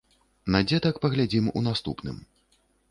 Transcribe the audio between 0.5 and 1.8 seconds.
На дзетак паглядзім у